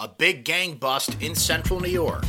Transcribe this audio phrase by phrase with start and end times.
[0.00, 2.22] A big gang bust in central New York.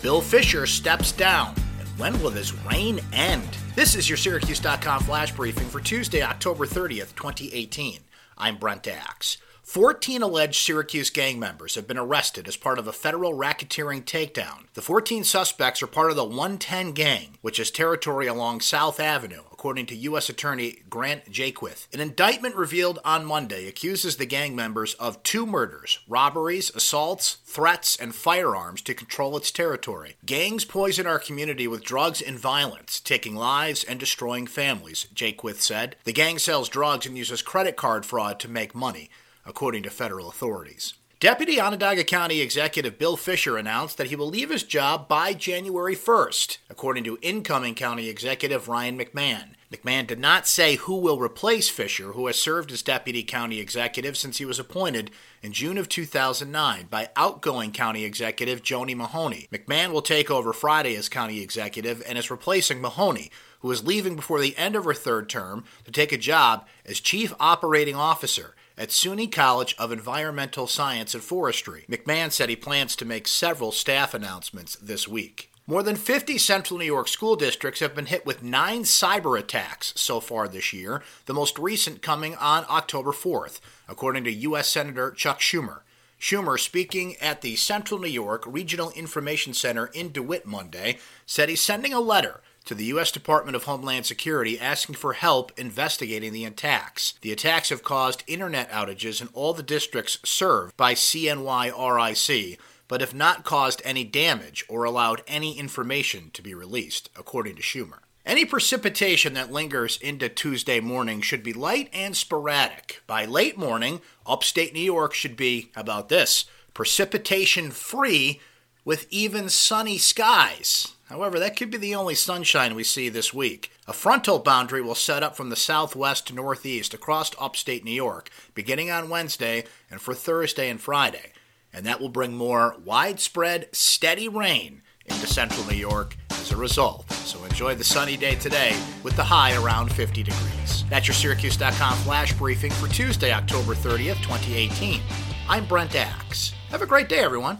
[0.00, 1.54] Bill Fisher steps down.
[1.78, 3.46] And when will this rain end?
[3.74, 7.98] This is your Syracuse.com flash briefing for Tuesday, October 30th, 2018.
[8.38, 9.36] I'm Brent Axe.
[9.64, 14.64] 14 alleged Syracuse gang members have been arrested as part of a federal racketeering takedown.
[14.72, 19.42] The 14 suspects are part of the 110 gang, which is territory along South Avenue,
[19.64, 20.28] according to U.S.
[20.28, 21.86] Attorney Grant Jaquith.
[21.94, 27.96] An indictment revealed on Monday accuses the gang members of two murders, robberies, assaults, threats,
[27.96, 30.16] and firearms to control its territory.
[30.26, 35.96] Gangs poison our community with drugs and violence, taking lives and destroying families, Jaquith said.
[36.04, 39.08] The gang sells drugs and uses credit card fraud to make money
[39.46, 40.92] according to federal authorities.
[41.24, 45.96] Deputy Onondaga County Executive Bill Fisher announced that he will leave his job by January
[45.96, 49.54] 1st, according to incoming County Executive Ryan McMahon.
[49.74, 54.16] McMahon did not say who will replace Fisher, who has served as Deputy County Executive
[54.16, 55.10] since he was appointed
[55.42, 59.48] in June of 2009 by outgoing County Executive Joanie Mahoney.
[59.52, 64.14] McMahon will take over Friday as County Executive and is replacing Mahoney, who is leaving
[64.14, 68.54] before the end of her third term to take a job as Chief Operating Officer
[68.78, 71.84] at SUNY College of Environmental Science and Forestry.
[71.88, 75.50] McMahon said he plans to make several staff announcements this week.
[75.66, 79.94] More than 50 central New York school districts have been hit with nine cyber attacks
[79.96, 84.68] so far this year, the most recent coming on October 4th, according to U.S.
[84.68, 85.80] Senator Chuck Schumer.
[86.20, 91.62] Schumer, speaking at the Central New York Regional Information Center in DeWitt Monday, said he's
[91.62, 93.10] sending a letter to the U.S.
[93.10, 97.14] Department of Homeland Security asking for help investigating the attacks.
[97.22, 103.00] The attacks have caused internet outages in all the districts served by CNY RIC, but
[103.00, 108.00] have not caused any damage or allowed any information to be released, according to Schumer.
[108.26, 113.02] Any precipitation that lingers into Tuesday morning should be light and sporadic.
[113.06, 118.40] By late morning, upstate New York should be, about this, precipitation free
[118.84, 120.94] with even sunny skies.
[121.08, 123.70] However, that could be the only sunshine we see this week.
[123.86, 128.30] A frontal boundary will set up from the southwest to northeast across upstate New York,
[128.54, 131.32] beginning on Wednesday and for Thursday and Friday.
[131.74, 137.10] And that will bring more widespread, steady rain into central New York as a result.
[137.12, 140.84] So enjoy the sunny day today with the high around 50 degrees.
[140.88, 145.00] That's your Syracuse.com flash briefing for Tuesday, October 30th, 2018.
[145.48, 146.54] I'm Brent Axe.
[146.70, 147.58] Have a great day, everyone.